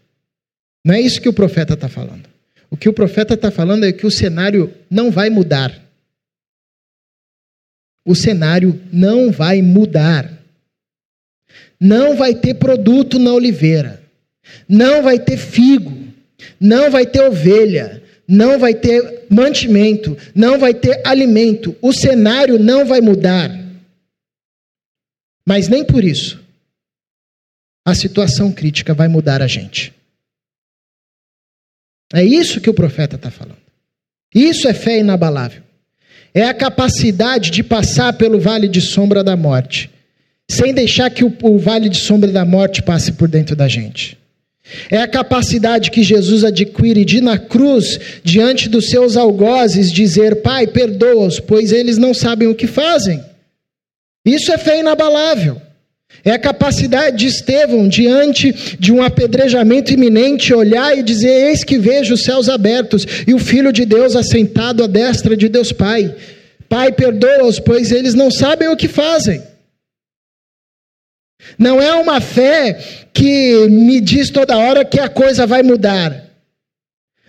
[0.85, 2.27] Não é isso que o profeta está falando.
[2.69, 5.79] O que o profeta está falando é que o cenário não vai mudar.
[8.05, 10.31] O cenário não vai mudar.
[11.79, 14.01] Não vai ter produto na oliveira.
[14.67, 15.95] Não vai ter figo.
[16.59, 18.01] Não vai ter ovelha.
[18.27, 20.17] Não vai ter mantimento.
[20.33, 21.75] Não vai ter alimento.
[21.81, 23.51] O cenário não vai mudar.
[25.45, 26.43] Mas nem por isso
[27.85, 29.93] a situação crítica vai mudar a gente.
[32.13, 33.57] É isso que o profeta está falando.
[34.33, 35.63] Isso é fé inabalável.
[36.33, 39.89] É a capacidade de passar pelo vale de sombra da morte,
[40.49, 44.17] sem deixar que o, o vale de sombra da morte passe por dentro da gente.
[44.89, 50.67] É a capacidade que Jesus adquire de na cruz, diante dos seus algozes, dizer: Pai,
[50.67, 53.21] perdoa-os, pois eles não sabem o que fazem.
[54.25, 55.61] Isso é fé inabalável.
[56.23, 61.77] É a capacidade de Estevão, diante de um apedrejamento iminente, olhar e dizer: Eis que
[61.77, 66.15] vejo os céus abertos e o Filho de Deus assentado à destra de Deus Pai.
[66.69, 69.41] Pai, perdoa-os, pois eles não sabem o que fazem.
[71.57, 72.73] Não é uma fé
[73.13, 76.23] que me diz toda hora que a coisa vai mudar,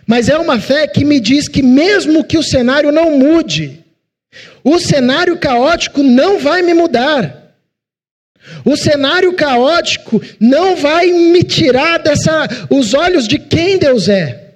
[0.07, 3.83] mas é uma fé que me diz que, mesmo que o cenário não mude,
[4.63, 7.43] o cenário caótico não vai me mudar.
[8.63, 14.53] O cenário caótico não vai me tirar dessa os olhos de quem Deus é.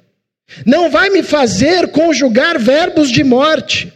[0.66, 3.92] Não vai me fazer conjugar verbos de morte.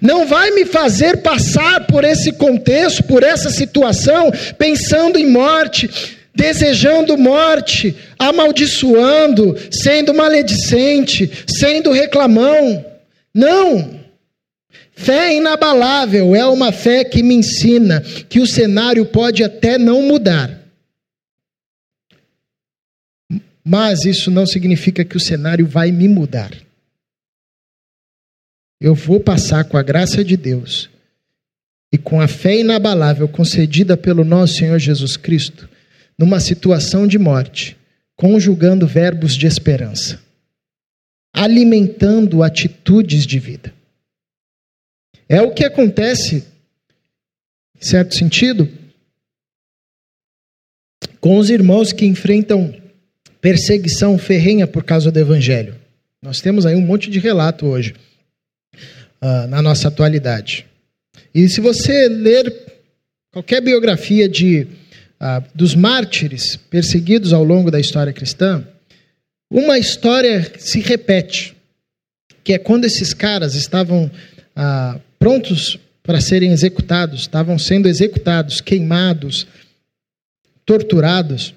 [0.00, 7.18] Não vai me fazer passar por esse contexto, por essa situação, pensando em morte, desejando
[7.18, 12.84] morte, amaldiçoando, sendo maledicente, sendo reclamão.
[13.34, 14.00] Não.
[14.94, 20.60] Fé inabalável é uma fé que me ensina que o cenário pode até não mudar.
[23.64, 26.52] Mas isso não significa que o cenário vai me mudar.
[28.82, 30.90] Eu vou passar com a graça de Deus
[31.92, 35.68] e com a fé inabalável concedida pelo nosso Senhor Jesus Cristo,
[36.18, 37.76] numa situação de morte,
[38.16, 40.20] conjugando verbos de esperança,
[41.32, 43.72] alimentando atitudes de vida.
[45.28, 46.44] É o que acontece,
[47.80, 48.68] em certo sentido,
[51.20, 52.74] com os irmãos que enfrentam
[53.40, 55.76] perseguição ferrenha por causa do Evangelho.
[56.20, 57.94] Nós temos aí um monte de relato hoje,
[59.22, 60.66] uh, na nossa atualidade.
[61.34, 62.52] E se você ler
[63.32, 64.66] qualquer biografia de,
[65.20, 68.66] uh, dos mártires perseguidos ao longo da história cristã,
[69.50, 71.56] uma história se repete,
[72.42, 79.46] que é quando esses caras estavam uh, prontos para serem executados, estavam sendo executados, queimados,
[80.66, 81.54] torturados,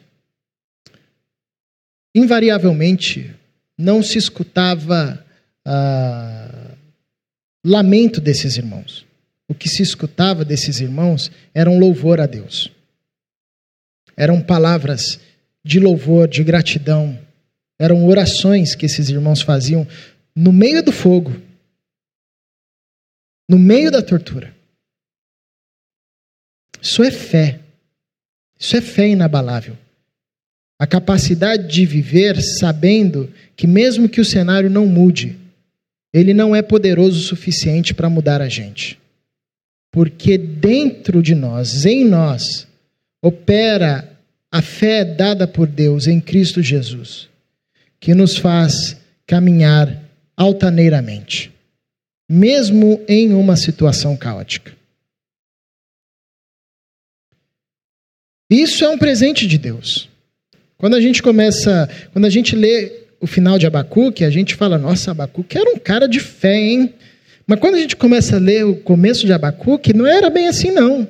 [2.13, 3.33] invariavelmente
[3.77, 5.23] não se escutava
[5.65, 6.64] ah,
[7.65, 9.05] lamento desses irmãos.
[9.47, 12.71] O que se escutava desses irmãos era um louvor a Deus.
[14.15, 15.19] Eram palavras
[15.63, 17.19] de louvor, de gratidão.
[17.79, 19.85] Eram orações que esses irmãos faziam
[20.35, 21.33] no meio do fogo,
[23.49, 24.55] no meio da tortura.
[26.81, 27.59] Isso é fé.
[28.59, 29.75] Isso é fé inabalável.
[30.79, 35.44] A capacidade de viver sabendo que, mesmo que o cenário não mude,
[36.17, 38.99] ele não é poderoso o suficiente para mudar a gente.
[39.91, 42.67] Porque dentro de nós, em nós,
[43.21, 44.17] opera
[44.51, 47.29] a fé dada por Deus em Cristo Jesus,
[47.99, 50.03] que nos faz caminhar
[50.35, 51.55] altaneiramente
[52.27, 54.75] mesmo em uma situação caótica.
[58.49, 60.09] Isso é um presente de Deus.
[60.77, 64.77] Quando a gente começa, quando a gente lê o final de Abacuque, a gente fala,
[64.77, 66.93] nossa, Abacuque era um cara de fé, hein?
[67.47, 70.71] Mas quando a gente começa a ler o começo de Abacuque, não era bem assim,
[70.71, 71.07] não.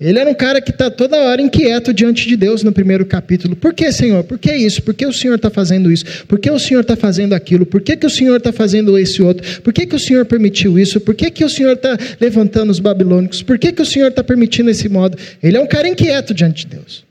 [0.00, 3.56] Ele era um cara que está toda hora inquieto diante de Deus no primeiro capítulo.
[3.56, 4.22] Por que, Senhor?
[4.22, 4.80] Por que isso?
[4.80, 6.24] Por que o Senhor está fazendo isso?
[6.26, 7.66] Por que o Senhor está fazendo aquilo?
[7.66, 9.60] Por que, que o Senhor está fazendo esse outro?
[9.60, 11.00] Por que, que o Senhor permitiu isso?
[11.00, 13.42] Por que, que o Senhor está levantando os babilônicos?
[13.42, 15.18] Por que, que o Senhor está permitindo esse modo?
[15.42, 17.04] Ele é um cara inquieto diante de Deus.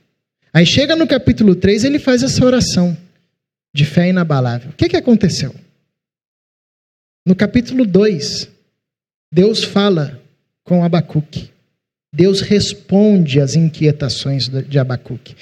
[0.53, 2.95] Aí chega no capítulo 3, ele faz essa oração
[3.77, 4.71] de fé inabalável.
[4.71, 5.53] O que, que aconteceu?
[7.23, 8.49] No capítulo 2,
[9.31, 10.19] Deus fala
[10.63, 11.51] com Abacuque.
[12.11, 15.35] Deus responde às inquietações de Abacuque.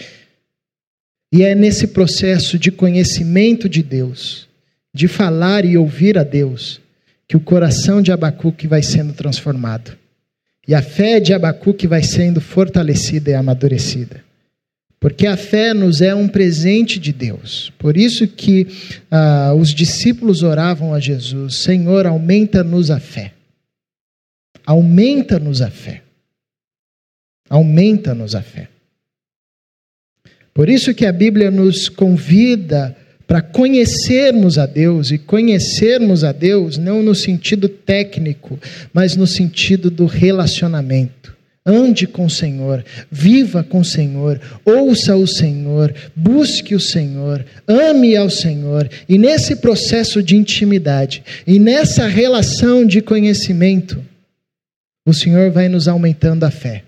[1.32, 4.50] E é nesse processo de conhecimento de Deus,
[4.94, 6.82] de falar e ouvir a Deus,
[7.30, 9.98] que o coração de Abacuque vai sendo transformado.
[10.68, 14.25] E a fé de Abacuque vai sendo fortalecida e amadurecida.
[15.00, 17.72] Porque a fé nos é um presente de Deus.
[17.78, 18.68] Por isso que
[19.12, 23.34] ah, os discípulos oravam a Jesus: Senhor, aumenta-nos a fé.
[24.66, 26.02] Aumenta-nos a fé.
[27.50, 28.70] Aumenta-nos a fé.
[30.54, 32.96] Por isso que a Bíblia nos convida
[33.28, 38.60] para conhecermos a Deus e conhecermos a Deus não no sentido técnico,
[38.94, 41.35] mas no sentido do relacionamento.
[41.66, 48.16] Ande com o Senhor, viva com o Senhor, ouça o Senhor, busque o Senhor, ame
[48.16, 48.88] ao Senhor.
[49.10, 54.00] E nesse processo de intimidade e nessa relação de conhecimento,
[55.04, 56.84] o Senhor vai nos aumentando a fé.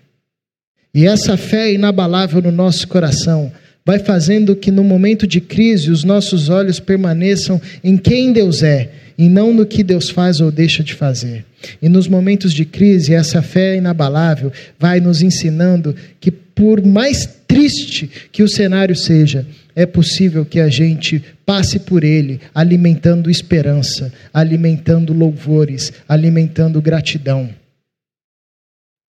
[0.94, 3.52] E essa fé inabalável no nosso coração
[3.88, 8.90] vai fazendo que no momento de crise os nossos olhos permaneçam em quem Deus é
[9.18, 11.46] e não no que Deus faz ou deixa de fazer.
[11.82, 18.10] E nos momentos de crise, essa fé inabalável vai nos ensinando que, por mais triste
[18.30, 25.14] que o cenário seja, é possível que a gente passe por ele alimentando esperança, alimentando
[25.14, 27.50] louvores, alimentando gratidão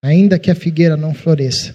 [0.03, 1.74] ainda que a figueira não floresça.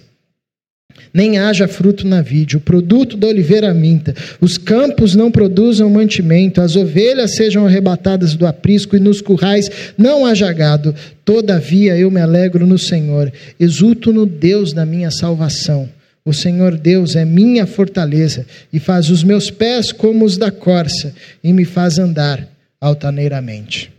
[1.14, 6.60] Nem haja fruto na vide, o produto da oliveira minta, os campos não produzam mantimento,
[6.60, 10.92] as ovelhas sejam arrebatadas do aprisco e nos currais não haja gado.
[11.24, 15.88] Todavia eu me alegro no Senhor, exulto no Deus da minha salvação.
[16.24, 21.14] O Senhor Deus é minha fortaleza e faz os meus pés como os da corça
[21.44, 22.48] e me faz andar
[22.80, 23.92] altaneiramente.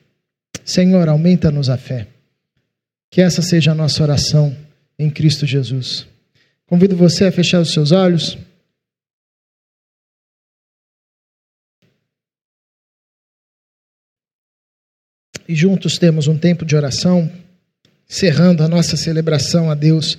[0.65, 2.07] Senhor, aumenta-nos a fé.
[3.09, 4.53] Que essa seja a nossa oração
[4.99, 6.07] em Cristo Jesus.
[6.65, 8.37] Convido você a fechar os seus olhos.
[15.47, 17.31] E juntos temos um tempo de oração,
[18.09, 20.17] encerrando a nossa celebração a Deus.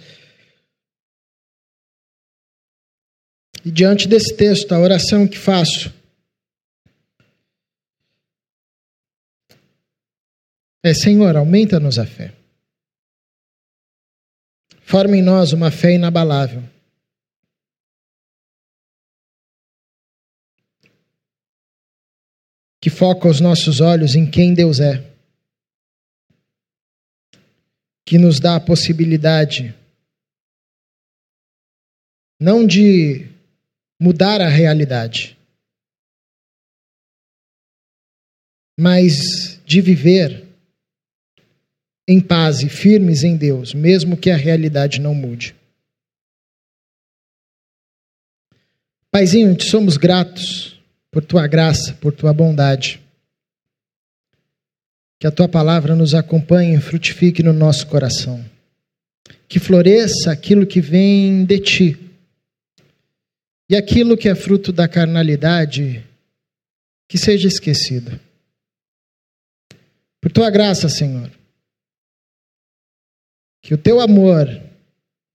[3.65, 5.93] E diante desse texto, a oração que faço
[10.81, 12.46] é: Senhor, aumenta-nos a fé.
[14.87, 16.63] Forma em nós uma fé inabalável.
[22.81, 25.05] Que foca os nossos olhos em quem Deus é.
[28.07, 29.75] Que nos dá a possibilidade
[32.39, 33.29] não de
[34.01, 35.37] mudar a realidade,
[38.79, 40.46] mas de viver
[42.09, 45.57] em paz e firmes em Deus, mesmo que a realidade não mude.
[49.11, 50.81] Paizinho, te somos gratos
[51.11, 53.01] por tua graça, por tua bondade.
[55.19, 58.45] Que a tua palavra nos acompanhe e frutifique no nosso coração.
[59.49, 61.99] Que floresça aquilo que vem de ti.
[63.69, 66.05] E aquilo que é fruto da carnalidade,
[67.09, 68.21] que seja esquecido.
[70.21, 71.31] Por tua graça, Senhor
[73.67, 74.47] que o teu amor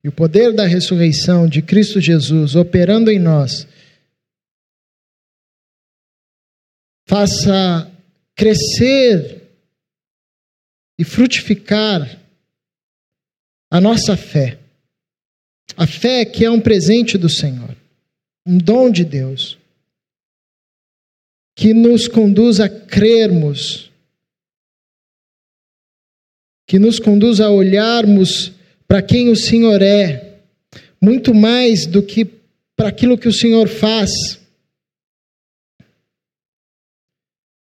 [0.02, 3.68] e o poder da ressurreição de Cristo Jesus operando em nós
[7.06, 7.92] faça
[8.34, 9.50] crescer
[10.98, 12.22] e frutificar
[13.70, 14.58] a nossa fé.
[15.76, 17.76] A fé que é um presente do Senhor,
[18.46, 19.58] um dom de Deus,
[21.54, 23.91] que nos conduz a crermos
[26.72, 28.54] que nos conduz a olharmos
[28.88, 30.38] para quem o Senhor é,
[31.02, 32.26] muito mais do que
[32.78, 34.10] para aquilo que o Senhor faz.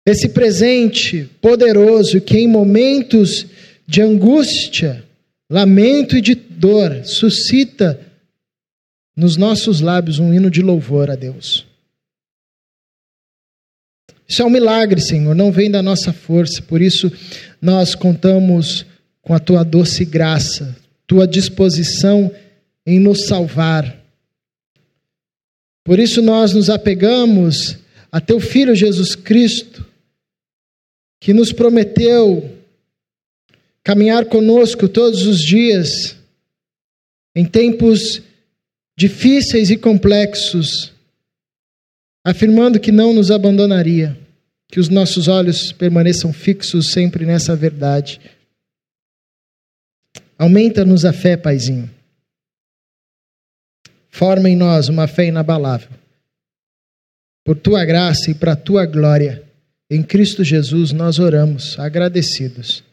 [0.06, 3.48] Esse presente poderoso que em momentos
[3.88, 5.04] de angústia,
[5.50, 8.00] lamento e de dor suscita
[9.18, 11.66] nos nossos lábios um hino de louvor a Deus.
[14.34, 17.12] Isso é um milagre, Senhor, não vem da nossa força, por isso
[17.62, 18.84] nós contamos
[19.22, 20.76] com a tua doce graça,
[21.06, 22.34] tua disposição
[22.84, 23.96] em nos salvar.
[25.84, 27.78] Por isso nós nos apegamos
[28.12, 29.86] a teu filho Jesus Cristo,
[31.22, 32.58] que nos prometeu
[33.84, 36.18] caminhar conosco todos os dias
[37.36, 38.20] em tempos
[38.98, 40.92] difíceis e complexos,
[42.26, 44.23] afirmando que não nos abandonaria,
[44.74, 48.20] que os nossos olhos permaneçam fixos sempre nessa verdade.
[50.36, 51.88] Aumenta-nos a fé, Paizinho.
[54.10, 55.92] Forma em nós uma fé inabalável.
[57.46, 59.44] Por tua graça e para tua glória,
[59.92, 62.84] em Cristo Jesus nós oramos, agradecidos.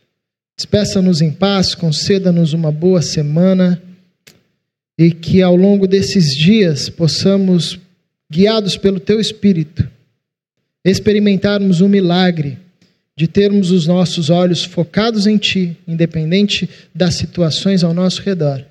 [0.58, 3.82] Despeça-nos em paz, conceda-nos uma boa semana
[4.98, 7.80] e que ao longo desses dias possamos,
[8.30, 9.88] guiados pelo Teu Espírito,
[10.84, 12.58] experimentarmos o milagre
[13.16, 18.64] de termos os nossos olhos focados em Ti, independente das situações ao nosso redor,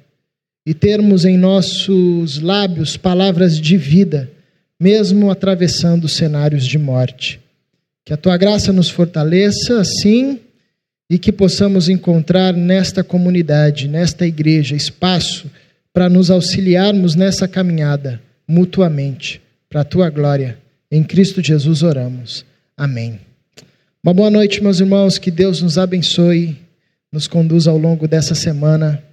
[0.66, 4.30] e termos em nossos lábios palavras de vida,
[4.80, 7.40] mesmo atravessando cenários de morte.
[8.06, 10.40] Que a Tua graça nos fortaleça, assim,
[11.10, 15.50] e que possamos encontrar nesta comunidade, nesta igreja, espaço
[15.92, 20.58] para nos auxiliarmos nessa caminhada mutuamente, para a tua glória.
[20.92, 22.44] Em Cristo Jesus oramos.
[22.76, 23.20] Amém.
[24.04, 26.58] Uma boa noite, meus irmãos, que Deus nos abençoe,
[27.12, 29.04] nos conduza ao longo dessa semana.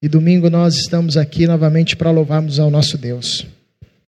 [0.00, 3.46] E domingo nós estamos aqui novamente para louvarmos ao nosso Deus.